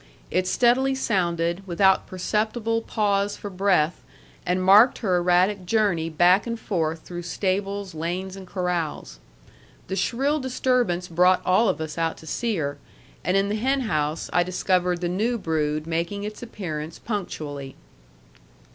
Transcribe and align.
It 0.31 0.47
steadily 0.47 0.95
sounded, 0.95 1.61
without 1.67 2.07
perceptible 2.07 2.81
pause 2.81 3.37
for 3.37 3.51
breath, 3.51 4.01
and 4.47 4.63
marked 4.63 4.97
her 4.97 5.17
erratic 5.17 5.63
journey 5.67 6.09
back 6.09 6.47
and 6.47 6.59
forth 6.59 7.01
through 7.03 7.21
stables, 7.21 7.93
lanes, 7.93 8.35
and 8.35 8.47
corrals. 8.47 9.19
The 9.89 9.95
shrill 9.95 10.39
disturbance 10.39 11.07
brought 11.07 11.43
all 11.45 11.69
of 11.69 11.79
us 11.79 11.99
out 11.99 12.17
to 12.17 12.25
see 12.25 12.55
her, 12.57 12.79
and 13.23 13.37
in 13.37 13.49
the 13.49 13.55
hen 13.55 13.81
house 13.81 14.27
I 14.33 14.41
discovered 14.41 15.01
the 15.01 15.07
new 15.07 15.37
brood 15.37 15.85
making 15.85 16.23
its 16.23 16.41
appearance 16.41 16.97
punctually. 16.97 17.75